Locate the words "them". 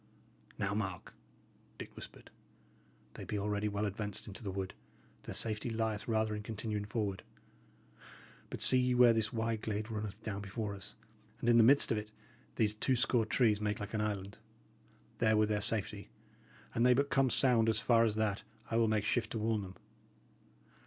19.61-19.75